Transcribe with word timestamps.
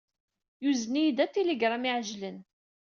Yuzen-iyi-d 0.63 1.19
atiligram 1.25 1.83
iɛeǧlen. 1.89 2.37